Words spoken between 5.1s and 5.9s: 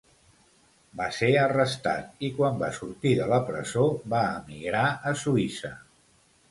a Suïssa.